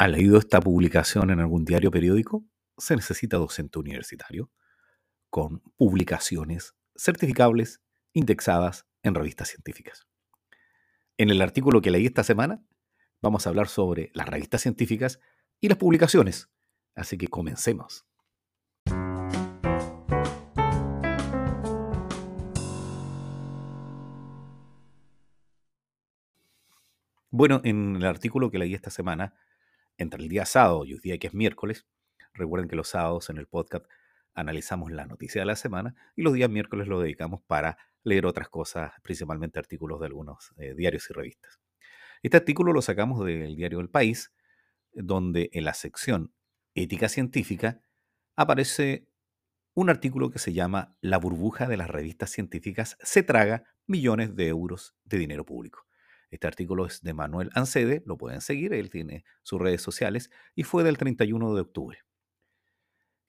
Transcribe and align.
¿Ha 0.00 0.06
leído 0.06 0.38
esta 0.38 0.60
publicación 0.60 1.30
en 1.30 1.40
algún 1.40 1.64
diario 1.64 1.90
periódico? 1.90 2.44
Se 2.76 2.94
necesita 2.94 3.36
docente 3.36 3.80
universitario 3.80 4.48
con 5.28 5.60
publicaciones 5.76 6.76
certificables 6.94 7.82
indexadas 8.12 8.86
en 9.02 9.16
revistas 9.16 9.48
científicas. 9.48 10.06
En 11.16 11.30
el 11.30 11.42
artículo 11.42 11.80
que 11.80 11.90
leí 11.90 12.06
esta 12.06 12.22
semana 12.22 12.62
vamos 13.20 13.44
a 13.44 13.50
hablar 13.50 13.66
sobre 13.66 14.12
las 14.14 14.28
revistas 14.28 14.60
científicas 14.60 15.18
y 15.60 15.68
las 15.68 15.78
publicaciones. 15.78 16.48
Así 16.94 17.18
que 17.18 17.26
comencemos. 17.26 18.06
Bueno, 27.30 27.60
en 27.64 27.96
el 27.96 28.04
artículo 28.04 28.48
que 28.52 28.60
leí 28.60 28.74
esta 28.74 28.90
semana 28.90 29.34
entre 29.98 30.22
el 30.22 30.28
día 30.28 30.46
sábado 30.46 30.84
y 30.86 30.92
el 30.92 31.00
día 31.00 31.18
que 31.18 31.26
es 31.26 31.34
miércoles, 31.34 31.86
recuerden 32.32 32.68
que 32.68 32.76
los 32.76 32.88
sábados 32.88 33.28
en 33.28 33.36
el 33.36 33.46
podcast 33.46 33.84
analizamos 34.34 34.90
la 34.92 35.04
noticia 35.06 35.42
de 35.42 35.46
la 35.46 35.56
semana 35.56 35.94
y 36.16 36.22
los 36.22 36.32
días 36.32 36.48
miércoles 36.48 36.86
lo 36.86 37.00
dedicamos 37.00 37.42
para 37.46 37.76
leer 38.04 38.24
otras 38.24 38.48
cosas, 38.48 38.92
principalmente 39.02 39.58
artículos 39.58 40.00
de 40.00 40.06
algunos 40.06 40.54
eh, 40.56 40.74
diarios 40.74 41.10
y 41.10 41.12
revistas. 41.12 41.60
Este 42.22 42.36
artículo 42.36 42.72
lo 42.72 42.80
sacamos 42.80 43.24
del 43.24 43.56
diario 43.56 43.80
El 43.80 43.90
País, 43.90 44.32
donde 44.92 45.50
en 45.52 45.64
la 45.64 45.74
sección 45.74 46.32
Ética 46.74 47.08
Científica 47.08 47.80
aparece 48.36 49.08
un 49.74 49.90
artículo 49.90 50.30
que 50.30 50.38
se 50.38 50.52
llama 50.52 50.96
La 51.00 51.18
burbuja 51.18 51.68
de 51.68 51.76
las 51.76 51.88
revistas 51.88 52.30
científicas 52.30 52.96
se 53.00 53.22
traga 53.22 53.64
millones 53.86 54.34
de 54.34 54.48
euros 54.48 54.96
de 55.04 55.18
dinero 55.18 55.44
público. 55.44 55.87
Este 56.30 56.46
artículo 56.46 56.86
es 56.86 57.02
de 57.02 57.14
Manuel 57.14 57.50
Ancede, 57.54 58.02
lo 58.06 58.18
pueden 58.18 58.40
seguir, 58.40 58.74
él 58.74 58.90
tiene 58.90 59.24
sus 59.42 59.60
redes 59.60 59.80
sociales 59.82 60.30
y 60.54 60.64
fue 60.64 60.84
del 60.84 60.98
31 60.98 61.54
de 61.54 61.60
octubre. 61.60 61.98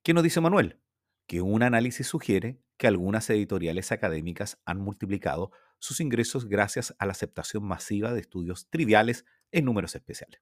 ¿Qué 0.04 0.14
nos 0.14 0.24
dice 0.24 0.42
Manuel? 0.42 0.80
Que 1.28 1.42
un 1.42 1.64
análisis 1.64 2.08
sugiere 2.08 2.62
que 2.78 2.88
algunas 2.88 3.30
editoriales 3.30 3.92
académicas 3.92 4.62
han 4.66 4.80
multiplicado 4.80 5.52
sus 5.80 6.00
ingresos 6.00 6.48
gracias 6.48 6.96
a 7.00 7.06
la 7.06 7.12
aceptación 7.12 7.64
masiva 7.64 8.14
de 8.14 8.20
estudios 8.20 8.70
triviales 8.70 9.26
en 9.52 9.66
números 9.66 9.96
especiales. 9.96 10.42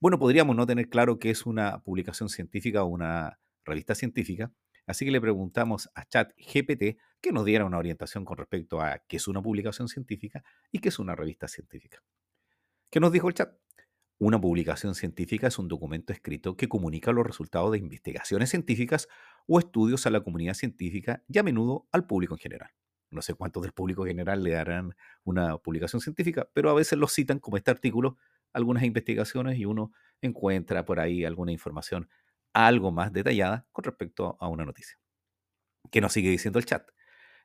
Bueno, 0.00 0.18
podríamos 0.18 0.56
no 0.56 0.66
tener 0.66 0.88
claro 0.88 1.18
qué 1.18 1.30
es 1.30 1.46
una 1.46 1.82
publicación 1.82 2.28
científica 2.28 2.82
o 2.82 2.86
una 2.86 3.38
revista 3.64 3.94
científica, 3.94 4.52
así 4.86 5.04
que 5.04 5.10
le 5.10 5.20
preguntamos 5.20 5.88
a 5.94 6.04
ChatGPT 6.04 6.98
que 7.24 7.32
nos 7.32 7.46
diera 7.46 7.64
una 7.64 7.78
orientación 7.78 8.26
con 8.26 8.36
respecto 8.36 8.82
a 8.82 8.98
qué 9.08 9.16
es 9.16 9.26
una 9.28 9.40
publicación 9.40 9.88
científica 9.88 10.44
y 10.70 10.80
qué 10.80 10.90
es 10.90 10.98
una 10.98 11.16
revista 11.16 11.48
científica. 11.48 12.02
¿Qué 12.90 13.00
nos 13.00 13.12
dijo 13.12 13.28
el 13.28 13.34
chat? 13.34 13.50
Una 14.18 14.38
publicación 14.38 14.94
científica 14.94 15.46
es 15.46 15.58
un 15.58 15.66
documento 15.66 16.12
escrito 16.12 16.54
que 16.54 16.68
comunica 16.68 17.12
los 17.12 17.26
resultados 17.26 17.72
de 17.72 17.78
investigaciones 17.78 18.50
científicas 18.50 19.08
o 19.46 19.58
estudios 19.58 20.04
a 20.04 20.10
la 20.10 20.20
comunidad 20.20 20.52
científica 20.52 21.24
y 21.26 21.38
a 21.38 21.42
menudo 21.42 21.88
al 21.92 22.06
público 22.06 22.34
en 22.34 22.40
general. 22.40 22.70
No 23.10 23.22
sé 23.22 23.32
cuántos 23.32 23.62
del 23.62 23.72
público 23.72 24.04
general 24.04 24.42
le 24.42 24.50
darán 24.50 24.94
una 25.22 25.56
publicación 25.56 26.02
científica, 26.02 26.46
pero 26.52 26.68
a 26.68 26.74
veces 26.74 26.98
lo 26.98 27.08
citan 27.08 27.38
como 27.38 27.56
este 27.56 27.70
artículo, 27.70 28.18
algunas 28.52 28.82
investigaciones 28.82 29.58
y 29.58 29.64
uno 29.64 29.92
encuentra 30.20 30.84
por 30.84 31.00
ahí 31.00 31.24
alguna 31.24 31.52
información 31.52 32.10
algo 32.52 32.92
más 32.92 33.14
detallada 33.14 33.66
con 33.72 33.84
respecto 33.84 34.36
a 34.38 34.48
una 34.48 34.66
noticia. 34.66 34.98
¿Qué 35.90 36.02
nos 36.02 36.12
sigue 36.12 36.28
diciendo 36.28 36.58
el 36.58 36.66
chat? 36.66 36.86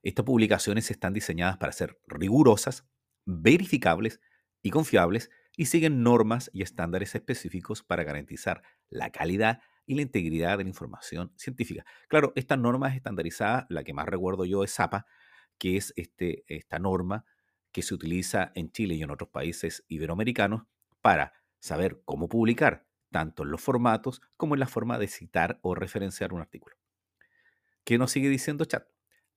Estas 0.02 0.26
publicaciones 0.26 0.90
están 0.92 1.14
diseñadas 1.14 1.58
para 1.58 1.72
ser 1.72 2.00
rigurosas, 2.08 2.88
verificables 3.26 4.22
y 4.62 4.72
confiables 4.72 5.30
y 5.58 5.66
siguen 5.66 6.04
normas 6.04 6.50
y 6.54 6.62
estándares 6.62 7.16
específicos 7.16 7.84
para 7.84 8.04
garantizar 8.04 8.64
la 8.90 9.12
calidad 9.12 9.62
y 9.86 9.96
la 9.96 10.04
integridad 10.04 10.58
de 10.58 10.64
la 10.64 10.70
información 10.70 11.34
científica. 11.36 11.84
Claro, 12.08 12.32
esta 12.36 12.56
norma 12.56 12.90
es 12.90 12.96
estandarizada, 12.96 13.66
la 13.70 13.84
que 13.84 13.94
más 13.94 14.08
recuerdo 14.08 14.46
yo 14.46 14.64
es 14.64 14.72
SAPA, 14.72 15.06
que 15.58 15.78
es 15.78 15.94
este, 15.96 16.46
esta 16.48 16.80
norma 16.80 17.26
que 17.72 17.82
se 17.82 17.94
utiliza 17.94 18.52
en 18.56 18.72
Chile 18.72 18.96
y 18.96 19.04
en 19.04 19.12
otros 19.12 19.30
países 19.30 19.84
iberoamericanos 19.88 20.64
para 21.02 21.34
saber 21.60 22.02
cómo 22.06 22.30
publicar, 22.30 22.86
tanto 23.12 23.44
en 23.44 23.52
los 23.52 23.62
formatos 23.62 24.22
como 24.38 24.56
en 24.56 24.60
la 24.60 24.68
forma 24.68 24.98
de 24.98 25.08
citar 25.08 25.60
o 25.62 25.76
referenciar 25.76 26.34
un 26.34 26.42
artículo. 26.42 26.78
¿Qué 27.84 27.98
nos 27.98 28.12
sigue 28.12 28.30
diciendo 28.30 28.66
chat? 28.66 28.88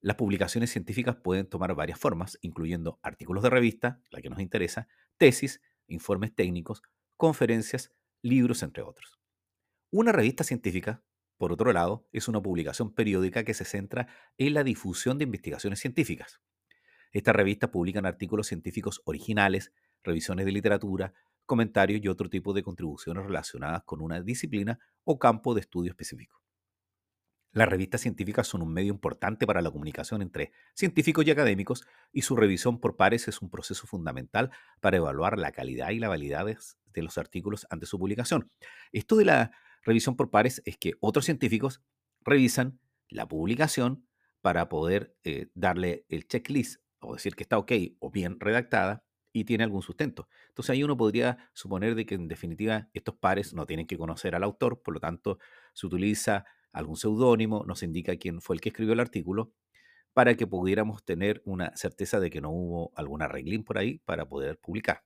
Las 0.02 0.16
publicaciones 0.16 0.70
científicas 0.70 1.14
pueden 1.14 1.46
tomar 1.46 1.72
varias 1.76 1.96
formas, 1.96 2.36
incluyendo 2.42 2.98
artículos 3.02 3.44
de 3.44 3.50
revista, 3.50 4.00
la 4.10 4.20
que 4.20 4.30
nos 4.30 4.40
interesa, 4.40 4.88
tesis, 5.16 5.62
informes 5.86 6.34
técnicos, 6.34 6.82
conferencias, 7.16 7.92
libros, 8.20 8.64
entre 8.64 8.82
otros. 8.82 9.20
Una 9.90 10.10
revista 10.10 10.42
científica, 10.42 11.04
por 11.38 11.52
otro 11.52 11.72
lado, 11.72 12.08
es 12.10 12.26
una 12.26 12.42
publicación 12.42 12.92
periódica 12.92 13.44
que 13.44 13.54
se 13.54 13.64
centra 13.64 14.08
en 14.38 14.54
la 14.54 14.64
difusión 14.64 15.18
de 15.18 15.24
investigaciones 15.24 15.78
científicas. 15.78 16.40
Estas 17.12 17.36
revistas 17.36 17.70
publican 17.70 18.04
artículos 18.04 18.48
científicos 18.48 19.02
originales, 19.04 19.72
revisiones 20.02 20.46
de 20.46 20.52
literatura, 20.52 21.14
comentarios 21.46 22.00
y 22.02 22.08
otro 22.08 22.28
tipo 22.28 22.52
de 22.52 22.64
contribuciones 22.64 23.24
relacionadas 23.24 23.84
con 23.84 24.00
una 24.00 24.20
disciplina 24.20 24.80
o 25.04 25.20
campo 25.20 25.54
de 25.54 25.60
estudio 25.60 25.92
específico. 25.92 26.41
Las 27.52 27.68
revistas 27.68 28.00
científicas 28.00 28.46
son 28.46 28.62
un 28.62 28.72
medio 28.72 28.92
importante 28.92 29.46
para 29.46 29.60
la 29.60 29.70
comunicación 29.70 30.22
entre 30.22 30.52
científicos 30.74 31.26
y 31.26 31.30
académicos 31.30 31.86
y 32.10 32.22
su 32.22 32.34
revisión 32.34 32.80
por 32.80 32.96
pares 32.96 33.28
es 33.28 33.42
un 33.42 33.50
proceso 33.50 33.86
fundamental 33.86 34.50
para 34.80 34.96
evaluar 34.96 35.38
la 35.38 35.52
calidad 35.52 35.90
y 35.90 35.98
la 35.98 36.08
validez 36.08 36.78
de 36.86 37.02
los 37.02 37.18
artículos 37.18 37.66
ante 37.68 37.84
su 37.84 37.98
publicación. 37.98 38.50
Esto 38.90 39.16
de 39.16 39.26
la 39.26 39.52
revisión 39.82 40.16
por 40.16 40.30
pares 40.30 40.62
es 40.64 40.78
que 40.78 40.94
otros 41.00 41.26
científicos 41.26 41.82
revisan 42.24 42.80
la 43.08 43.28
publicación 43.28 44.06
para 44.40 44.70
poder 44.70 45.14
eh, 45.22 45.48
darle 45.54 46.06
el 46.08 46.26
checklist 46.26 46.80
o 47.00 47.14
decir 47.14 47.34
que 47.34 47.42
está 47.42 47.58
ok 47.58 47.72
o 47.98 48.10
bien 48.10 48.40
redactada 48.40 49.04
y 49.30 49.44
tiene 49.44 49.64
algún 49.64 49.82
sustento. 49.82 50.28
Entonces 50.48 50.70
ahí 50.70 50.84
uno 50.84 50.96
podría 50.96 51.50
suponer 51.52 51.94
de 51.94 52.06
que 52.06 52.14
en 52.14 52.28
definitiva 52.28 52.88
estos 52.94 53.14
pares 53.16 53.52
no 53.52 53.66
tienen 53.66 53.86
que 53.86 53.98
conocer 53.98 54.34
al 54.34 54.42
autor, 54.42 54.80
por 54.82 54.94
lo 54.94 55.00
tanto 55.00 55.38
se 55.74 55.86
utiliza 55.86 56.46
algún 56.72 56.96
seudónimo, 56.96 57.64
nos 57.66 57.82
indica 57.82 58.16
quién 58.16 58.40
fue 58.40 58.56
el 58.56 58.60
que 58.60 58.70
escribió 58.70 58.94
el 58.94 59.00
artículo, 59.00 59.52
para 60.14 60.36
que 60.36 60.46
pudiéramos 60.46 61.04
tener 61.04 61.42
una 61.44 61.76
certeza 61.76 62.20
de 62.20 62.30
que 62.30 62.40
no 62.40 62.50
hubo 62.50 62.92
algún 62.96 63.22
arreglín 63.22 63.64
por 63.64 63.78
ahí 63.78 63.98
para 64.00 64.28
poder 64.28 64.58
publicar. 64.58 65.04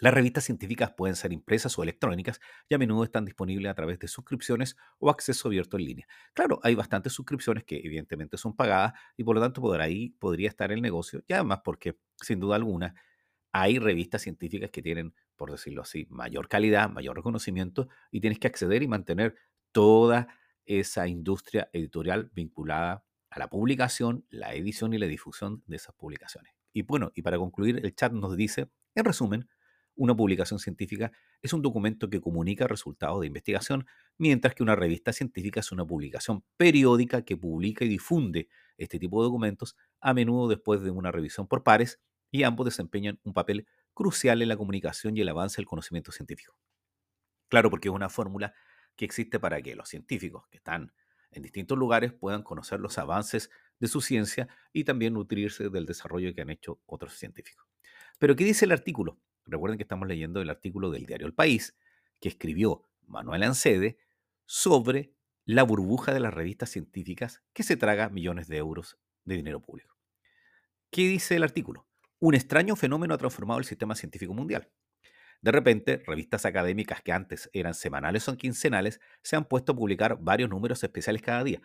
Las 0.00 0.12
revistas 0.12 0.44
científicas 0.44 0.92
pueden 0.96 1.14
ser 1.16 1.32
impresas 1.32 1.78
o 1.78 1.82
electrónicas 1.82 2.40
y 2.68 2.74
a 2.74 2.78
menudo 2.78 3.04
están 3.04 3.24
disponibles 3.24 3.70
a 3.70 3.74
través 3.74 3.98
de 4.00 4.08
suscripciones 4.08 4.76
o 4.98 5.08
acceso 5.08 5.48
abierto 5.48 5.76
en 5.76 5.84
línea. 5.84 6.06
Claro, 6.34 6.58
hay 6.62 6.74
bastantes 6.74 7.12
suscripciones 7.12 7.64
que 7.64 7.80
evidentemente 7.82 8.36
son 8.36 8.56
pagadas 8.56 8.92
y 9.16 9.22
por 9.24 9.36
lo 9.36 9.40
tanto 9.40 9.60
por 9.62 9.80
ahí 9.80 10.10
podría 10.18 10.48
estar 10.48 10.72
el 10.72 10.82
negocio 10.82 11.22
y 11.28 11.32
además 11.32 11.60
porque 11.64 11.96
sin 12.20 12.40
duda 12.40 12.56
alguna 12.56 12.94
hay 13.52 13.78
revistas 13.78 14.22
científicas 14.22 14.70
que 14.70 14.82
tienen, 14.82 15.14
por 15.36 15.52
decirlo 15.52 15.82
así, 15.82 16.06
mayor 16.10 16.48
calidad, 16.48 16.90
mayor 16.90 17.16
reconocimiento 17.16 17.88
y 18.10 18.20
tienes 18.20 18.40
que 18.40 18.48
acceder 18.48 18.82
y 18.82 18.88
mantener 18.88 19.36
toda 19.72 20.28
esa 20.66 21.08
industria 21.08 21.68
editorial 21.72 22.30
vinculada 22.32 23.04
a 23.30 23.38
la 23.38 23.48
publicación, 23.48 24.24
la 24.30 24.54
edición 24.54 24.94
y 24.94 24.98
la 24.98 25.06
difusión 25.06 25.62
de 25.66 25.76
esas 25.76 25.94
publicaciones. 25.94 26.52
Y 26.72 26.82
bueno, 26.82 27.12
y 27.14 27.22
para 27.22 27.38
concluir, 27.38 27.80
el 27.84 27.94
chat 27.94 28.12
nos 28.12 28.36
dice, 28.36 28.70
en 28.94 29.04
resumen, 29.04 29.48
una 29.96 30.14
publicación 30.16 30.58
científica 30.58 31.12
es 31.40 31.52
un 31.52 31.62
documento 31.62 32.10
que 32.10 32.20
comunica 32.20 32.66
resultados 32.66 33.20
de 33.20 33.28
investigación, 33.28 33.86
mientras 34.18 34.54
que 34.54 34.62
una 34.62 34.74
revista 34.74 35.12
científica 35.12 35.60
es 35.60 35.70
una 35.72 35.84
publicación 35.84 36.44
periódica 36.56 37.22
que 37.22 37.36
publica 37.36 37.84
y 37.84 37.88
difunde 37.88 38.48
este 38.76 38.98
tipo 38.98 39.20
de 39.20 39.26
documentos, 39.26 39.76
a 40.00 40.14
menudo 40.14 40.48
después 40.48 40.82
de 40.82 40.90
una 40.90 41.12
revisión 41.12 41.46
por 41.46 41.62
pares, 41.62 42.00
y 42.30 42.42
ambos 42.42 42.64
desempeñan 42.66 43.20
un 43.22 43.32
papel 43.32 43.66
crucial 43.92 44.42
en 44.42 44.48
la 44.48 44.56
comunicación 44.56 45.16
y 45.16 45.20
el 45.20 45.28
avance 45.28 45.56
del 45.56 45.66
conocimiento 45.66 46.10
científico. 46.10 46.56
Claro, 47.48 47.70
porque 47.70 47.88
es 47.88 47.94
una 47.94 48.08
fórmula 48.08 48.52
que 48.96 49.04
existe 49.04 49.40
para 49.40 49.60
que 49.62 49.74
los 49.74 49.88
científicos 49.88 50.46
que 50.48 50.58
están 50.58 50.92
en 51.30 51.42
distintos 51.42 51.76
lugares 51.76 52.12
puedan 52.12 52.42
conocer 52.42 52.80
los 52.80 52.96
avances 52.98 53.50
de 53.80 53.88
su 53.88 54.00
ciencia 54.00 54.48
y 54.72 54.84
también 54.84 55.14
nutrirse 55.14 55.68
del 55.68 55.86
desarrollo 55.86 56.34
que 56.34 56.42
han 56.42 56.50
hecho 56.50 56.80
otros 56.86 57.14
científicos. 57.14 57.66
Pero 58.18 58.36
¿qué 58.36 58.44
dice 58.44 58.64
el 58.64 58.72
artículo? 58.72 59.18
Recuerden 59.46 59.76
que 59.76 59.82
estamos 59.82 60.08
leyendo 60.08 60.40
el 60.40 60.50
artículo 60.50 60.90
del 60.90 61.06
diario 61.06 61.26
El 61.26 61.34
País, 61.34 61.76
que 62.20 62.28
escribió 62.28 62.88
Manuel 63.06 63.42
Ancede 63.42 63.98
sobre 64.46 65.12
la 65.44 65.62
burbuja 65.62 66.14
de 66.14 66.20
las 66.20 66.32
revistas 66.32 66.70
científicas 66.70 67.42
que 67.52 67.62
se 67.62 67.76
traga 67.76 68.08
millones 68.08 68.48
de 68.48 68.56
euros 68.56 68.98
de 69.24 69.36
dinero 69.36 69.60
público. 69.60 69.98
¿Qué 70.90 71.02
dice 71.02 71.36
el 71.36 71.42
artículo? 71.42 71.86
Un 72.20 72.34
extraño 72.34 72.76
fenómeno 72.76 73.14
ha 73.14 73.18
transformado 73.18 73.58
el 73.58 73.66
sistema 73.66 73.94
científico 73.94 74.32
mundial. 74.32 74.70
De 75.44 75.52
repente, 75.52 76.02
revistas 76.06 76.46
académicas 76.46 77.02
que 77.02 77.12
antes 77.12 77.50
eran 77.52 77.74
semanales 77.74 78.26
o 78.30 78.36
quincenales 78.38 78.98
se 79.22 79.36
han 79.36 79.44
puesto 79.44 79.72
a 79.72 79.76
publicar 79.76 80.16
varios 80.18 80.48
números 80.48 80.82
especiales 80.82 81.20
cada 81.20 81.44
día. 81.44 81.60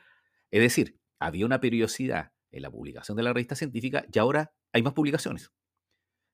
Es 0.51 0.59
decir, 0.61 0.99
había 1.17 1.45
una 1.45 1.61
periodicidad 1.61 2.33
en 2.51 2.63
la 2.63 2.69
publicación 2.69 3.15
de 3.15 3.23
la 3.23 3.31
revista 3.31 3.55
científica 3.55 4.03
y 4.11 4.19
ahora 4.19 4.53
hay 4.73 4.83
más 4.83 4.91
publicaciones. 4.91 5.53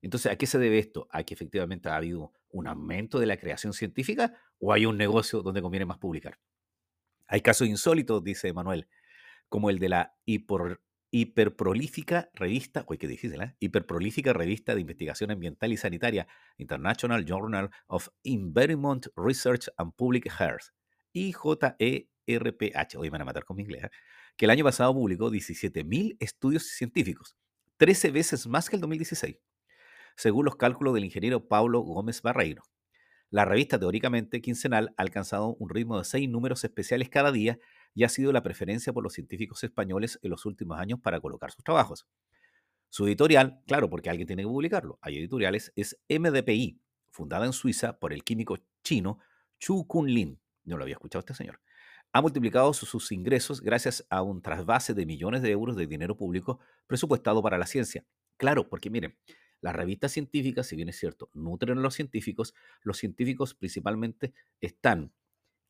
Entonces, 0.01 0.31
¿a 0.31 0.37
qué 0.37 0.47
se 0.47 0.57
debe 0.57 0.79
esto? 0.79 1.07
¿A 1.11 1.21
que 1.21 1.35
efectivamente 1.35 1.87
ha 1.87 1.97
habido 1.97 2.33
un 2.49 2.65
aumento 2.65 3.19
de 3.19 3.27
la 3.27 3.37
creación 3.37 3.73
científica 3.73 4.33
o 4.57 4.73
hay 4.73 4.87
un 4.87 4.97
negocio 4.97 5.43
donde 5.43 5.61
conviene 5.61 5.85
más 5.85 5.99
publicar? 5.99 6.39
Hay 7.27 7.41
casos 7.41 7.67
insólitos, 7.67 8.23
dice 8.23 8.53
Manuel, 8.53 8.87
como 9.49 9.69
el 9.69 9.77
de 9.77 9.89
la 9.89 10.17
hiperprolífica 11.17 12.29
revista, 12.33 12.83
uy, 12.89 12.97
qué 12.97 13.07
difícil, 13.07 13.41
¿eh? 13.41 13.55
Hiperprolífica 13.61 14.33
revista 14.33 14.75
de 14.75 14.81
investigación 14.81 15.31
ambiental 15.31 15.71
y 15.71 15.77
sanitaria, 15.77 16.27
International 16.57 17.23
Journal 17.23 17.69
of 17.87 18.09
Environment 18.25 19.07
Research 19.15 19.69
and 19.77 19.93
Public 19.95 20.27
Health, 20.37 20.73
IJERPH, 21.13 22.97
hoy 22.97 23.07
me 23.07 23.11
van 23.11 23.21
a 23.21 23.25
matar 23.25 23.45
con 23.45 23.55
mi 23.55 23.63
inglés, 23.63 23.85
¿eh? 23.85 23.89
que 24.35 24.43
el 24.43 24.51
año 24.51 24.65
pasado 24.65 24.93
publicó 24.93 25.31
17.000 25.31 26.17
estudios 26.19 26.63
científicos, 26.63 27.37
13 27.77 28.11
veces 28.11 28.45
más 28.47 28.69
que 28.69 28.75
el 28.75 28.81
2016, 28.81 29.37
según 30.17 30.43
los 30.43 30.57
cálculos 30.57 30.93
del 30.95 31.05
ingeniero 31.05 31.47
Paulo 31.47 31.79
Gómez 31.79 32.21
Barreiro. 32.21 32.63
La 33.29 33.45
revista 33.45 33.79
teóricamente 33.79 34.41
quincenal 34.41 34.93
ha 34.97 35.01
alcanzado 35.01 35.55
un 35.59 35.69
ritmo 35.69 35.97
de 35.97 36.03
seis 36.03 36.29
números 36.29 36.65
especiales 36.65 37.09
cada 37.09 37.31
día 37.31 37.57
y 37.95 38.03
ha 38.03 38.09
sido 38.09 38.31
la 38.31 38.43
preferencia 38.43 38.93
por 38.93 39.03
los 39.03 39.13
científicos 39.13 39.63
españoles 39.63 40.19
en 40.21 40.29
los 40.29 40.45
últimos 40.45 40.77
años 40.77 40.99
para 40.99 41.19
colocar 41.19 41.51
sus 41.51 41.63
trabajos. 41.63 42.05
Su 42.89 43.07
editorial, 43.07 43.61
claro, 43.65 43.89
porque 43.89 44.09
alguien 44.09 44.27
tiene 44.27 44.43
que 44.43 44.47
publicarlo, 44.47 44.99
hay 45.01 45.17
editoriales, 45.17 45.71
es 45.75 45.97
MDPI, 46.09 46.79
fundada 47.09 47.45
en 47.45 47.53
Suiza 47.53 47.97
por 47.97 48.13
el 48.13 48.23
químico 48.23 48.57
chino 48.83 49.19
Chu 49.57 49.87
Kunlin. 49.87 50.39
No 50.65 50.77
lo 50.77 50.83
había 50.83 50.95
escuchado 50.95 51.21
este 51.21 51.33
señor. 51.33 51.59
Ha 52.11 52.21
multiplicado 52.21 52.73
sus, 52.73 53.11
ingresos 53.11 53.61
gracias 53.61 54.05
a 54.09 54.21
un 54.21 54.41
trasvase 54.41 54.93
de 54.93 55.05
millones 55.05 55.41
de 55.41 55.51
euros 55.51 55.75
de 55.75 55.87
dinero 55.87 56.15
público 56.15 56.59
presupuestado 56.87 57.41
para 57.41 57.57
la 57.57 57.65
ciencia. 57.65 58.05
Claro, 58.37 58.69
porque 58.69 58.89
miren, 58.89 59.17
las 59.61 59.75
revistas 59.75 60.11
científicas, 60.11 60.67
si 60.67 60.75
bien 60.75 60.89
es 60.89 60.97
cierto, 60.97 61.29
nutren 61.33 61.77
a 61.77 61.81
los 61.81 61.93
científicos, 61.93 62.53
los 62.81 62.97
científicos 62.97 63.53
principalmente 63.53 64.33
están 64.61 65.11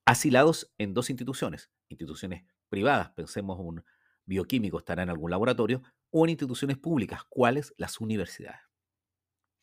asilados 0.05 0.71
en 0.77 0.93
dos 0.93 1.09
instituciones, 1.09 1.69
instituciones 1.89 2.45
privadas, 2.69 3.09
pensemos 3.11 3.57
un 3.59 3.83
bioquímico 4.25 4.79
estará 4.79 5.03
en 5.03 5.09
algún 5.09 5.31
laboratorio, 5.31 5.83
o 6.11 6.25
en 6.25 6.31
instituciones 6.31 6.77
públicas, 6.77 7.21
¿cuáles? 7.29 7.73
Las 7.77 7.99
universidades. 7.99 8.61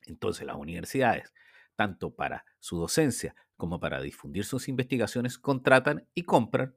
Entonces, 0.03 0.47
las 0.47 0.57
universidades, 0.57 1.33
tanto 1.77 2.15
para 2.15 2.45
su 2.59 2.79
docencia 2.79 3.35
como 3.57 3.81
para 3.81 4.01
difundir 4.01 4.45
sus 4.45 4.69
investigaciones, 4.69 5.39
contratan 5.39 6.07
y 6.15 6.25
compran 6.25 6.75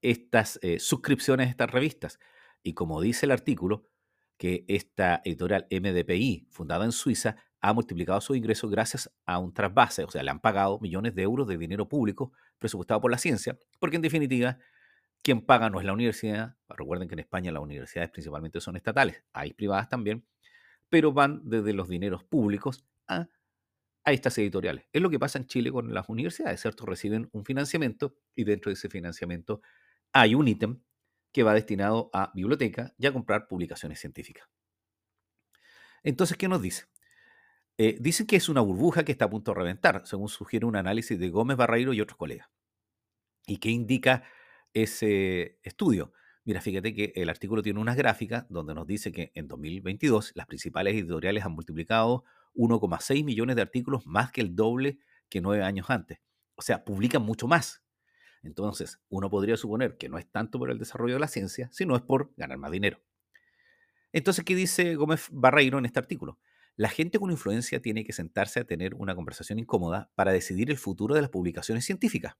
estas 0.00 0.58
eh, 0.62 0.78
suscripciones 0.78 1.46
a 1.46 1.50
estas 1.50 1.70
revistas. 1.70 2.18
Y 2.62 2.74
como 2.74 3.00
dice 3.00 3.26
el 3.26 3.32
artículo, 3.32 3.88
que 4.38 4.64
esta 4.66 5.20
editorial 5.24 5.68
MDPI, 5.70 6.48
fundada 6.50 6.84
en 6.84 6.92
Suiza, 6.92 7.36
ha 7.62 7.72
multiplicado 7.72 8.20
sus 8.20 8.36
ingresos 8.36 8.70
gracias 8.70 9.10
a 9.24 9.38
un 9.38 9.54
trasvase, 9.54 10.04
o 10.04 10.10
sea, 10.10 10.22
le 10.22 10.30
han 10.30 10.40
pagado 10.40 10.80
millones 10.80 11.14
de 11.14 11.22
euros 11.22 11.46
de 11.46 11.56
dinero 11.56 11.88
público 11.88 12.32
presupuestado 12.58 13.00
por 13.00 13.10
la 13.10 13.18
ciencia, 13.18 13.56
porque 13.78 13.96
en 13.96 14.02
definitiva, 14.02 14.58
quien 15.22 15.40
paga 15.40 15.70
no 15.70 15.78
es 15.78 15.86
la 15.86 15.92
universidad, 15.92 16.56
recuerden 16.68 17.08
que 17.08 17.14
en 17.14 17.20
España 17.20 17.52
las 17.52 17.62
universidades 17.62 18.10
principalmente 18.10 18.60
son 18.60 18.76
estatales, 18.76 19.22
hay 19.32 19.52
privadas 19.54 19.88
también, 19.88 20.26
pero 20.88 21.12
van 21.12 21.40
desde 21.44 21.72
los 21.72 21.88
dineros 21.88 22.24
públicos 22.24 22.84
a, 23.06 23.28
a 24.04 24.12
estas 24.12 24.36
editoriales. 24.38 24.86
Es 24.92 25.00
lo 25.00 25.08
que 25.08 25.20
pasa 25.20 25.38
en 25.38 25.46
Chile 25.46 25.70
con 25.70 25.94
las 25.94 26.08
universidades, 26.08 26.60
¿cierto? 26.60 26.84
Reciben 26.84 27.30
un 27.32 27.44
financiamiento 27.44 28.16
y 28.34 28.42
dentro 28.42 28.70
de 28.70 28.74
ese 28.74 28.88
financiamiento 28.88 29.62
hay 30.12 30.34
un 30.34 30.48
ítem 30.48 30.80
que 31.32 31.44
va 31.44 31.54
destinado 31.54 32.10
a 32.12 32.32
biblioteca 32.34 32.92
y 32.98 33.06
a 33.06 33.12
comprar 33.12 33.46
publicaciones 33.46 34.00
científicas. 34.00 34.48
Entonces, 36.02 36.36
¿qué 36.36 36.48
nos 36.48 36.60
dice? 36.60 36.84
Eh, 37.78 37.96
dicen 38.00 38.26
que 38.26 38.36
es 38.36 38.48
una 38.48 38.60
burbuja 38.60 39.04
que 39.04 39.12
está 39.12 39.26
a 39.26 39.30
punto 39.30 39.52
de 39.52 39.58
reventar, 39.58 40.02
según 40.06 40.28
sugiere 40.28 40.66
un 40.66 40.76
análisis 40.76 41.18
de 41.18 41.30
Gómez 41.30 41.56
Barreiro 41.56 41.92
y 41.92 42.00
otros 42.00 42.16
colegas. 42.18 42.48
¿Y 43.46 43.58
qué 43.58 43.70
indica 43.70 44.24
ese 44.74 45.58
estudio? 45.62 46.12
Mira, 46.44 46.60
fíjate 46.60 46.94
que 46.94 47.12
el 47.14 47.28
artículo 47.28 47.62
tiene 47.62 47.80
unas 47.80 47.96
gráficas 47.96 48.46
donde 48.48 48.74
nos 48.74 48.86
dice 48.86 49.12
que 49.12 49.32
en 49.34 49.48
2022 49.48 50.32
las 50.34 50.46
principales 50.46 50.94
editoriales 50.94 51.44
han 51.44 51.52
multiplicado 51.52 52.24
1,6 52.54 53.24
millones 53.24 53.56
de 53.56 53.62
artículos 53.62 54.06
más 54.06 54.32
que 54.32 54.40
el 54.40 54.54
doble 54.54 54.98
que 55.28 55.40
nueve 55.40 55.62
años 55.62 55.88
antes. 55.88 56.18
O 56.56 56.62
sea, 56.62 56.84
publican 56.84 57.22
mucho 57.22 57.46
más. 57.46 57.82
Entonces, 58.42 59.00
uno 59.08 59.30
podría 59.30 59.56
suponer 59.56 59.96
que 59.96 60.08
no 60.08 60.18
es 60.18 60.28
tanto 60.30 60.58
por 60.58 60.70
el 60.70 60.78
desarrollo 60.78 61.14
de 61.14 61.20
la 61.20 61.28
ciencia, 61.28 61.68
sino 61.72 61.96
es 61.96 62.02
por 62.02 62.32
ganar 62.36 62.58
más 62.58 62.72
dinero. 62.72 63.00
Entonces, 64.12 64.44
¿qué 64.44 64.54
dice 64.54 64.94
Gómez 64.96 65.28
Barreiro 65.30 65.78
en 65.78 65.86
este 65.86 66.00
artículo? 66.00 66.38
La 66.82 66.88
gente 66.88 67.20
con 67.20 67.30
influencia 67.30 67.80
tiene 67.80 68.02
que 68.02 68.12
sentarse 68.12 68.58
a 68.58 68.64
tener 68.64 68.96
una 68.96 69.14
conversación 69.14 69.60
incómoda 69.60 70.10
para 70.16 70.32
decidir 70.32 70.68
el 70.68 70.78
futuro 70.78 71.14
de 71.14 71.20
las 71.20 71.30
publicaciones 71.30 71.84
científicas. 71.84 72.34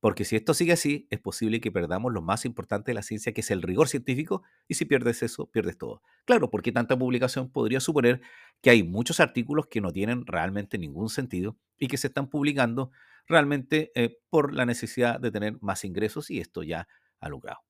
Porque 0.00 0.24
si 0.24 0.34
esto 0.34 0.54
sigue 0.54 0.72
así, 0.72 1.06
es 1.10 1.20
posible 1.20 1.60
que 1.60 1.70
perdamos 1.70 2.10
lo 2.10 2.22
más 2.22 2.46
importante 2.46 2.92
de 2.92 2.94
la 2.94 3.02
ciencia, 3.02 3.34
que 3.34 3.42
es 3.42 3.50
el 3.50 3.60
rigor 3.60 3.88
científico, 3.88 4.44
y 4.66 4.76
si 4.76 4.86
pierdes 4.86 5.22
eso, 5.22 5.50
pierdes 5.50 5.76
todo. 5.76 6.00
Claro, 6.24 6.48
porque 6.48 6.72
tanta 6.72 6.98
publicación 6.98 7.52
podría 7.52 7.80
suponer 7.80 8.22
que 8.62 8.70
hay 8.70 8.82
muchos 8.82 9.20
artículos 9.20 9.66
que 9.66 9.82
no 9.82 9.92
tienen 9.92 10.24
realmente 10.24 10.78
ningún 10.78 11.10
sentido 11.10 11.58
y 11.76 11.88
que 11.88 11.98
se 11.98 12.06
están 12.06 12.30
publicando 12.30 12.92
realmente 13.28 13.92
eh, 13.94 14.16
por 14.30 14.54
la 14.54 14.64
necesidad 14.64 15.20
de 15.20 15.30
tener 15.30 15.58
más 15.60 15.84
ingresos 15.84 16.30
y 16.30 16.40
esto 16.40 16.62
ya 16.62 16.88
ha 17.20 17.28
logrado. 17.28 17.60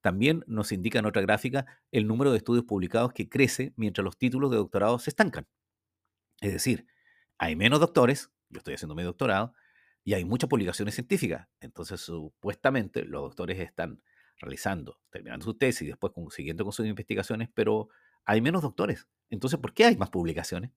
También 0.00 0.44
nos 0.46 0.72
indica 0.72 0.98
en 0.98 1.06
otra 1.06 1.22
gráfica 1.22 1.66
el 1.90 2.06
número 2.06 2.30
de 2.30 2.38
estudios 2.38 2.64
publicados 2.64 3.12
que 3.12 3.28
crece 3.28 3.72
mientras 3.76 4.04
los 4.04 4.16
títulos 4.16 4.50
de 4.50 4.56
doctorado 4.56 4.98
se 4.98 5.10
estancan. 5.10 5.46
Es 6.40 6.52
decir, 6.52 6.86
hay 7.38 7.56
menos 7.56 7.80
doctores, 7.80 8.30
yo 8.48 8.58
estoy 8.58 8.74
haciendo 8.74 8.94
mi 8.94 9.02
doctorado, 9.02 9.54
y 10.04 10.14
hay 10.14 10.24
muchas 10.24 10.48
publicaciones 10.48 10.94
científicas. 10.94 11.48
Entonces, 11.60 12.00
supuestamente, 12.00 13.04
los 13.04 13.22
doctores 13.22 13.60
están 13.60 14.02
realizando, 14.38 14.98
terminando 15.10 15.44
su 15.44 15.54
tesis 15.54 15.82
y 15.82 15.86
después 15.86 16.12
siguiendo 16.30 16.64
con 16.64 16.72
sus 16.72 16.86
investigaciones, 16.86 17.50
pero 17.52 17.88
hay 18.24 18.40
menos 18.40 18.62
doctores. 18.62 19.06
Entonces, 19.28 19.60
¿por 19.60 19.74
qué 19.74 19.84
hay 19.84 19.96
más 19.96 20.10
publicaciones? 20.10 20.70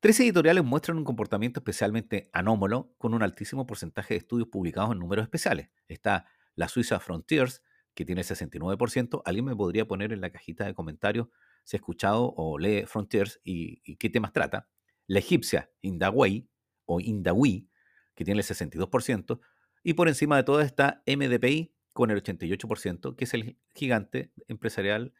Tres 0.00 0.20
editoriales 0.20 0.64
muestran 0.64 0.98
un 0.98 1.04
comportamiento 1.04 1.60
especialmente 1.60 2.28
anómalo, 2.32 2.94
con 2.98 3.14
un 3.14 3.22
altísimo 3.22 3.66
porcentaje 3.66 4.14
de 4.14 4.18
estudios 4.18 4.48
publicados 4.48 4.92
en 4.92 4.98
números 4.98 5.24
especiales. 5.24 5.70
Está 5.88 6.26
la 6.54 6.68
Suiza 6.68 7.00
Frontiers, 7.00 7.62
que 7.98 8.04
tiene 8.04 8.20
el 8.20 8.26
69%. 8.28 9.22
¿Alguien 9.24 9.44
me 9.44 9.56
podría 9.56 9.84
poner 9.84 10.12
en 10.12 10.20
la 10.20 10.30
cajita 10.30 10.64
de 10.64 10.72
comentarios 10.72 11.26
si 11.64 11.74
ha 11.74 11.78
escuchado 11.78 12.32
o 12.36 12.56
lee 12.56 12.84
Frontiers 12.86 13.40
y, 13.42 13.96
qué 13.96 14.08
temas 14.08 14.32
trata? 14.32 14.68
La 15.08 15.18
egipcia 15.18 15.68
Indawei 15.80 16.48
o 16.84 17.00
Indawi, 17.00 17.68
que 18.14 18.24
tiene 18.24 18.40
el 18.40 18.46
62%. 18.46 19.40
Y 19.82 19.94
por 19.94 20.06
encima 20.06 20.36
de 20.36 20.44
todo 20.44 20.60
está 20.60 21.02
MDPI 21.08 21.74
con 21.92 22.12
el 22.12 22.22
88%, 22.22 23.16
que 23.16 23.24
es 23.24 23.34
el 23.34 23.58
gigante 23.74 24.30
empresarial 24.46 25.12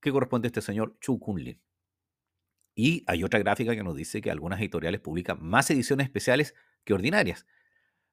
que 0.00 0.12
corresponde 0.12 0.46
a 0.46 0.50
este 0.50 0.62
señor 0.62 0.96
Chu 1.00 1.18
Kunlin. 1.18 1.60
Y 2.76 3.02
hay 3.08 3.24
otra 3.24 3.40
gráfica 3.40 3.74
que 3.74 3.82
nos 3.82 3.96
dice 3.96 4.20
que 4.20 4.30
algunas 4.30 4.60
editoriales 4.60 5.00
publican 5.00 5.44
más 5.44 5.68
ediciones 5.72 6.04
especiales 6.04 6.54
que 6.84 6.94
ordinarias. 6.94 7.48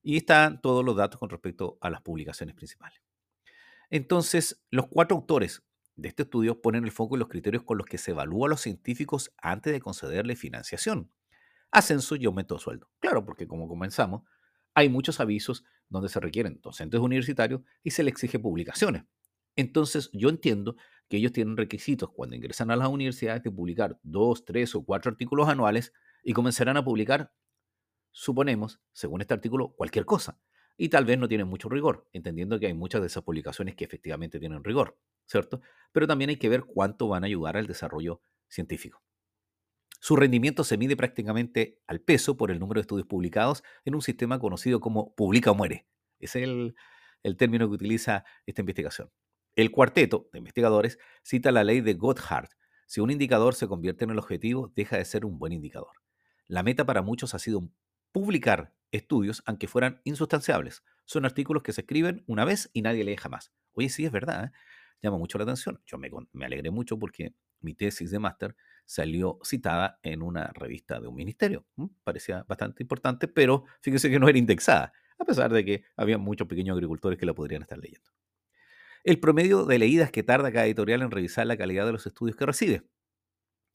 Y 0.02 0.18
están 0.18 0.62
todos 0.62 0.84
los 0.84 0.96
datos 0.96 1.20
con 1.20 1.30
respecto 1.30 1.78
a 1.80 1.92
las 1.92 2.02
publicaciones 2.02 2.56
principales. 2.56 3.04
Entonces, 3.90 4.62
los 4.70 4.88
cuatro 4.88 5.18
autores 5.18 5.64
de 5.96 6.10
este 6.10 6.24
estudio 6.24 6.62
ponen 6.62 6.86
el 6.86 6.92
foco 6.92 7.16
en 7.16 7.20
los 7.20 7.28
criterios 7.28 7.64
con 7.64 7.78
los 7.78 7.88
que 7.88 7.98
se 7.98 8.12
evalúa 8.12 8.48
a 8.48 8.50
los 8.50 8.62
científicos 8.62 9.34
antes 9.38 9.74
de 9.74 9.82
concederle 9.82 10.36
financiación, 10.36 11.12
ascenso 11.72 12.16
y 12.16 12.26
aumento 12.26 12.56
de 12.56 12.62
sueldo. 12.62 12.90
Claro, 13.00 13.26
porque 13.26 13.48
como 13.48 13.68
comenzamos, 13.68 14.24
hay 14.76 14.90
muchos 14.90 15.20
avisos 15.20 15.64
donde 15.90 16.10
se 16.10 16.20
requieren 16.20 16.60
docentes 16.62 17.00
universitarios 17.00 17.62
y 17.84 17.92
se 17.92 18.04
les 18.04 18.14
exige 18.14 18.40
publicaciones. 18.40 19.04
Entonces, 19.56 20.10
yo 20.14 20.30
entiendo 20.30 20.76
que 21.10 21.18
ellos 21.18 21.32
tienen 21.34 21.58
requisitos 21.58 22.12
cuando 22.12 22.36
ingresan 22.36 22.72
a 22.72 22.76
las 22.76 22.88
universidades 22.88 23.44
de 23.44 23.52
publicar 23.52 24.00
dos, 24.04 24.46
tres 24.46 24.76
o 24.76 24.86
cuatro 24.86 25.12
artículos 25.12 25.50
anuales 25.50 25.92
y 26.24 26.34
comenzarán 26.34 26.78
a 26.78 26.86
publicar, 26.86 27.34
suponemos, 28.12 28.80
según 28.94 29.22
este 29.22 29.34
artículo, 29.34 29.74
cualquier 29.74 30.06
cosa. 30.06 30.40
Y 30.82 30.88
tal 30.88 31.04
vez 31.04 31.20
no 31.20 31.28
tienen 31.28 31.46
mucho 31.46 31.68
rigor, 31.68 32.08
entendiendo 32.14 32.58
que 32.58 32.68
hay 32.68 32.74
muchas 32.74 33.02
de 33.02 33.08
esas 33.08 33.22
publicaciones 33.22 33.76
que 33.76 33.84
efectivamente 33.84 34.40
tienen 34.40 34.64
rigor, 34.64 34.98
¿cierto? 35.26 35.60
Pero 35.92 36.08
también 36.08 36.30
hay 36.30 36.38
que 36.38 36.48
ver 36.48 36.64
cuánto 36.64 37.10
van 37.10 37.26
a 37.26 37.28
ayudar 37.28 37.58
al 37.58 37.68
desarrollo 37.68 38.22
científico. 38.48 39.04
Su 40.00 40.16
rendimiento 40.16 40.64
se 40.64 40.78
mide 40.78 40.96
prácticamente 40.96 41.82
al 41.86 42.00
peso 42.00 42.38
por 42.38 42.50
el 42.50 42.60
número 42.60 42.80
de 42.80 42.84
estudios 42.84 43.08
publicados 43.08 43.62
en 43.84 43.94
un 43.94 44.02
sistema 44.02 44.40
conocido 44.40 44.80
como 44.80 45.14
publica 45.16 45.52
o 45.52 45.54
muere. 45.56 45.86
Es 46.18 46.38
el, 46.38 46.76
el 47.24 47.36
término 47.36 47.68
que 47.68 47.76
utiliza 47.76 48.24
esta 48.46 48.62
investigación. 48.62 49.12
El 49.58 49.72
cuarteto 49.72 50.30
de 50.32 50.40
investigadores 50.40 50.98
cita 51.24 51.52
la 51.52 51.66
ley 51.66 51.82
de 51.82 51.96
Gotthard. 51.96 52.52
Si 52.88 53.02
un 53.02 53.12
indicador 53.12 53.54
se 53.54 53.68
convierte 53.68 54.06
en 54.06 54.12
el 54.12 54.20
objetivo, 54.20 54.72
deja 54.78 54.96
de 54.96 55.04
ser 55.04 55.26
un 55.26 55.40
buen 55.40 55.52
indicador. 55.52 55.92
La 56.48 56.64
meta 56.64 56.86
para 56.86 57.02
muchos 57.02 57.34
ha 57.34 57.40
sido 57.40 57.70
publicar 58.14 58.74
estudios, 58.92 59.44
aunque 59.46 59.68
fueran 59.68 60.02
insustanciables. 60.04 60.84
Son 61.06 61.26
artículos 61.26 61.64
que 61.64 61.74
se 61.74 61.82
escriben 61.82 62.24
una 62.28 62.46
vez 62.46 62.70
y 62.74 62.82
nadie 62.82 63.04
lee 63.04 63.18
jamás. 63.18 63.52
Oye, 63.74 63.90
sí, 63.90 64.06
es 64.06 64.12
verdad, 64.12 64.46
¿eh? 64.46 64.52
llama 65.02 65.18
mucho 65.18 65.38
la 65.38 65.44
atención. 65.44 65.82
Yo 65.86 65.98
me, 65.98 66.10
alegré 66.46 66.72
mucho 66.72 66.98
porque 66.98 67.34
mi 67.62 67.74
tesis 67.74 68.12
de 68.12 68.20
máster 68.20 68.56
salió 68.86 69.40
citada 69.44 70.00
en 70.04 70.22
una 70.22 70.48
revista 70.54 71.00
de 71.00 71.08
un 71.08 71.16
ministerio. 71.16 71.66
Parecía 72.04 72.44
bastante 72.48 72.84
importante, 72.84 73.28
pero 73.28 73.66
fíjense 73.82 74.10
que 74.10 74.20
no 74.20 74.28
era 74.28 74.38
indexada, 74.38 74.94
a 75.18 75.26
pesar 75.26 75.52
de 75.52 75.64
que 75.64 75.84
había 75.96 76.18
muchos 76.18 76.48
pequeños 76.48 76.76
agricultores 76.76 77.18
que 77.18 77.26
la 77.26 77.34
podrían 77.34 77.62
estar 77.62 77.78
leyendo. 77.78 78.10
El 79.04 79.20
promedio 79.20 79.66
de 79.66 79.80
leídas 79.80 80.12
que 80.12 80.24
tarda 80.24 80.52
cada 80.52 80.66
editorial 80.66 81.02
en 81.02 81.12
revisar 81.12 81.48
la 81.48 81.58
calidad 81.58 81.86
de 81.86 81.94
los 81.94 82.06
estudios 82.06 82.36
que 82.36 82.46
recibe. 82.46 82.84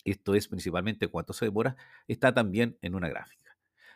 Esto 0.04 0.34
es 0.34 0.48
principalmente 0.48 1.08
cuánto 1.08 1.32
se 1.32 1.46
demora, 1.46 1.76
está 2.08 2.34
también 2.34 2.78
en 2.82 2.94
una 2.94 3.08
gráfica. 3.08 3.43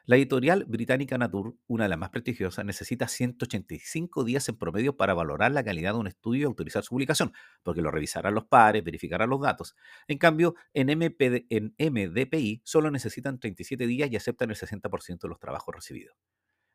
La 0.08 0.16
editorial 0.16 0.64
británica 0.64 1.18
Nature, 1.18 1.52
una 1.66 1.84
de 1.84 1.90
las 1.90 1.98
más 1.98 2.08
prestigiosas, 2.08 2.64
necesita 2.64 3.08
185 3.08 4.24
días 4.24 4.48
en 4.48 4.56
promedio 4.56 4.96
para 4.96 5.12
valorar 5.12 5.52
la 5.52 5.62
calidad 5.62 5.92
de 5.92 5.98
un 5.98 6.06
estudio 6.06 6.40
y 6.40 6.44
autorizar 6.44 6.82
su 6.82 6.92
publicación, 6.92 7.34
porque 7.62 7.82
lo 7.82 7.90
revisarán 7.90 8.34
los 8.34 8.46
pares, 8.46 8.82
verificarán 8.82 9.28
los 9.28 9.42
datos. 9.42 9.76
En 10.06 10.16
cambio, 10.16 10.54
en, 10.72 10.88
en 10.88 11.74
MDPI 11.78 12.62
solo 12.64 12.90
necesitan 12.90 13.38
37 13.38 13.86
días 13.86 14.10
y 14.10 14.16
aceptan 14.16 14.48
el 14.48 14.56
60% 14.56 15.18
de 15.20 15.28
los 15.28 15.38
trabajos 15.38 15.74
recibidos. 15.74 16.16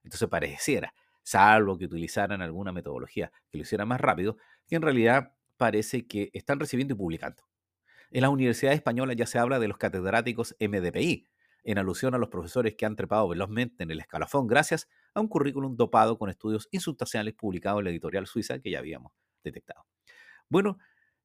Entonces 0.04 0.30
pareciera, 0.30 0.94
salvo 1.24 1.80
que 1.80 1.86
utilizaran 1.86 2.44
alguna 2.44 2.72
metodología 2.72 3.32
que 3.50 3.58
lo 3.58 3.64
hiciera 3.64 3.84
más 3.84 4.00
rápido, 4.00 4.38
que 4.68 4.76
en 4.76 4.84
realidad 4.84 5.34
parece 5.58 6.06
que 6.06 6.30
están 6.34 6.60
recibiendo 6.60 6.94
y 6.94 6.98
publicando. 6.98 7.42
En 8.12 8.22
las 8.22 8.30
universidades 8.30 8.76
españolas 8.78 9.16
ya 9.16 9.26
se 9.26 9.40
habla 9.40 9.58
de 9.58 9.68
los 9.68 9.80
catedráticos 9.80 10.56
MDPI, 10.60 11.26
en 11.64 11.78
alusión 11.78 12.14
a 12.14 12.18
los 12.18 12.30
profesores 12.30 12.76
que 12.76 12.86
han 12.86 12.96
trepado 12.96 13.28
velozmente 13.28 13.84
en 13.84 13.92
el 13.92 14.00
escalafón 14.00 14.48
gracias 14.48 14.88
a 15.14 15.22
un 15.22 15.28
currículum 15.28 15.76
dopado 15.76 16.18
con 16.18 16.30
estudios 16.30 16.68
insustanciales 16.72 17.34
publicados 17.34 17.80
en 17.80 17.86
la 17.86 17.92
editorial 17.92 18.28
suiza 18.28 18.60
que 18.60 18.72
ya 18.72 18.80
habíamos 18.80 19.14
detectado. 19.44 19.86
Bueno, 20.50 20.78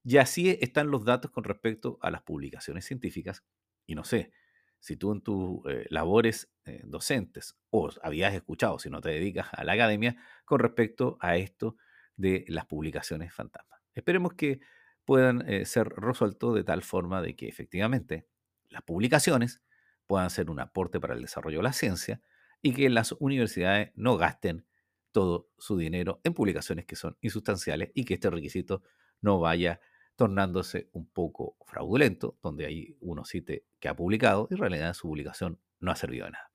ya 0.02 0.22
así 0.22 0.56
están 0.60 0.90
los 0.90 1.04
datos 1.04 1.30
con 1.30 1.44
respecto 1.44 1.98
a 2.00 2.10
las 2.10 2.22
publicaciones 2.22 2.84
científicas 2.84 3.44
y 3.86 3.94
no 3.94 4.04
sé, 4.04 4.32
si 4.80 4.96
tú 4.96 5.12
en 5.12 5.22
tus 5.22 5.60
eh, 5.68 5.86
labores 5.90 6.50
eh, 6.64 6.82
docentes 6.84 7.56
o 7.70 7.90
habías 8.02 8.34
escuchado, 8.34 8.78
si 8.78 8.90
no 8.90 9.00
te 9.00 9.10
dedicas 9.10 9.48
a 9.52 9.64
la 9.64 9.72
academia, 9.72 10.16
con 10.44 10.60
respecto 10.60 11.18
a 11.20 11.36
esto 11.36 11.76
de 12.16 12.44
las 12.48 12.66
publicaciones 12.66 13.32
fantasmas. 13.32 13.80
Esperemos 13.94 14.34
que 14.34 14.60
puedan 15.04 15.48
eh, 15.48 15.64
ser 15.64 15.88
resueltos 15.88 16.54
de 16.54 16.64
tal 16.64 16.82
forma 16.82 17.22
de 17.22 17.34
que 17.34 17.48
efectivamente 17.48 18.28
las 18.68 18.82
publicaciones 18.82 19.62
puedan 20.08 20.30
ser 20.30 20.50
un 20.50 20.58
aporte 20.58 20.98
para 20.98 21.14
el 21.14 21.22
desarrollo 21.22 21.58
de 21.58 21.62
la 21.62 21.72
ciencia 21.72 22.20
y 22.60 22.72
que 22.72 22.88
las 22.90 23.12
universidades 23.20 23.92
no 23.94 24.16
gasten 24.16 24.66
todo 25.12 25.48
su 25.58 25.76
dinero 25.76 26.20
en 26.24 26.34
publicaciones 26.34 26.86
que 26.86 26.96
son 26.96 27.16
insustanciales 27.20 27.92
y 27.94 28.04
que 28.04 28.14
este 28.14 28.30
requisito 28.30 28.82
no 29.20 29.38
vaya 29.38 29.80
tornándose 30.16 30.88
un 30.92 31.06
poco 31.06 31.56
fraudulento, 31.64 32.36
donde 32.42 32.66
hay 32.66 32.96
uno 33.00 33.24
cite 33.24 33.64
que 33.78 33.88
ha 33.88 33.94
publicado 33.94 34.48
y 34.50 34.54
en 34.54 34.60
realidad 34.60 34.94
su 34.94 35.06
publicación 35.06 35.60
no 35.78 35.92
ha 35.92 35.96
servido 35.96 36.24
de 36.24 36.32
nada. 36.32 36.50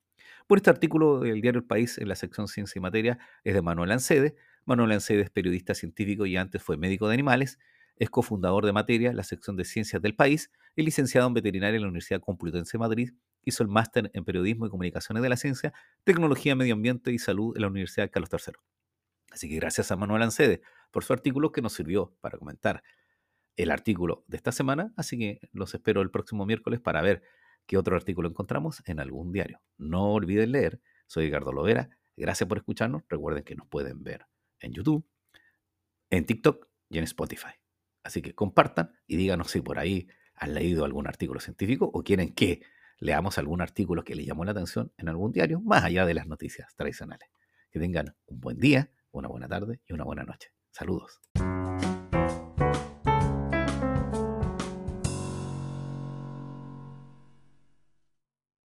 Por 0.46 0.58
este 0.58 0.68
artículo 0.68 1.20
del 1.20 1.40
diario 1.40 1.60
El 1.60 1.66
País 1.66 1.96
en 1.96 2.08
la 2.08 2.16
sección 2.16 2.48
Ciencia 2.48 2.78
y 2.78 2.82
Materia 2.82 3.18
es 3.44 3.54
de 3.54 3.62
Manuel 3.62 3.92
Ancede. 3.92 4.36
Manuel 4.66 4.92
Ancede 4.92 5.22
es 5.22 5.30
periodista 5.30 5.74
científico 5.74 6.26
y 6.26 6.36
antes 6.36 6.62
fue 6.62 6.76
médico 6.76 7.08
de 7.08 7.14
animales 7.14 7.58
es 7.96 8.10
cofundador 8.10 8.66
de 8.66 8.72
Materia, 8.72 9.12
la 9.12 9.22
sección 9.22 9.56
de 9.56 9.64
Ciencias 9.64 10.02
del 10.02 10.14
país, 10.14 10.50
y 10.76 10.82
licenciado 10.82 11.28
en 11.28 11.34
veterinaria 11.34 11.76
en 11.76 11.82
la 11.82 11.88
Universidad 11.88 12.20
Complutense 12.20 12.72
de 12.72 12.78
Madrid. 12.78 13.10
Hizo 13.44 13.62
el 13.62 13.68
máster 13.68 14.10
en 14.14 14.24
Periodismo 14.24 14.66
y 14.66 14.70
Comunicaciones 14.70 15.22
de 15.22 15.28
la 15.28 15.36
Ciencia, 15.36 15.72
Tecnología, 16.04 16.54
Medio 16.56 16.74
Ambiente 16.74 17.12
y 17.12 17.18
Salud 17.18 17.56
en 17.56 17.62
la 17.62 17.68
Universidad 17.68 18.10
Carlos 18.10 18.30
III. 18.32 18.54
Así 19.30 19.48
que 19.48 19.56
gracias 19.56 19.90
a 19.90 19.96
Manuel 19.96 20.22
Ancede 20.22 20.62
por 20.90 21.04
su 21.04 21.12
artículo 21.12 21.50
que 21.50 21.60
nos 21.60 21.72
sirvió 21.72 22.16
para 22.20 22.38
comentar 22.38 22.82
el 23.56 23.70
artículo 23.70 24.24
de 24.28 24.36
esta 24.36 24.52
semana. 24.52 24.92
Así 24.96 25.18
que 25.18 25.40
los 25.52 25.74
espero 25.74 26.02
el 26.02 26.10
próximo 26.10 26.46
miércoles 26.46 26.80
para 26.80 27.02
ver 27.02 27.22
qué 27.66 27.76
otro 27.76 27.96
artículo 27.96 28.28
encontramos 28.28 28.82
en 28.86 29.00
algún 29.00 29.32
diario. 29.32 29.60
No 29.76 30.12
olviden 30.12 30.52
leer. 30.52 30.80
Soy 31.06 31.26
Edgardo 31.26 31.52
Lovera. 31.52 31.90
Gracias 32.16 32.48
por 32.48 32.58
escucharnos. 32.58 33.02
Recuerden 33.08 33.44
que 33.44 33.56
nos 33.56 33.66
pueden 33.66 34.02
ver 34.02 34.26
en 34.60 34.72
YouTube, 34.72 35.04
en 36.10 36.26
TikTok 36.26 36.68
y 36.88 36.98
en 36.98 37.04
Spotify. 37.04 37.54
Así 38.02 38.22
que 38.22 38.34
compartan 38.34 38.92
y 39.06 39.16
díganos 39.16 39.50
si 39.50 39.60
por 39.60 39.78
ahí 39.78 40.08
han 40.34 40.54
leído 40.54 40.84
algún 40.84 41.06
artículo 41.06 41.40
científico 41.40 41.90
o 41.92 42.02
quieren 42.02 42.34
que 42.34 42.62
leamos 43.04 43.36
algún 43.36 43.60
artículo 43.60 44.02
que 44.02 44.14
les 44.14 44.26
llamó 44.26 44.46
la 44.46 44.52
atención 44.52 44.90
en 44.96 45.10
algún 45.10 45.30
diario, 45.30 45.60
más 45.60 45.84
allá 45.84 46.06
de 46.06 46.14
las 46.14 46.26
noticias 46.26 46.74
tradicionales. 46.74 47.28
Que 47.70 47.78
tengan 47.78 48.16
un 48.26 48.40
buen 48.40 48.58
día, 48.58 48.90
una 49.12 49.28
buena 49.28 49.46
tarde 49.46 49.80
y 49.86 49.92
una 49.92 50.04
buena 50.04 50.24
noche. 50.24 50.52
Saludos. 50.70 51.20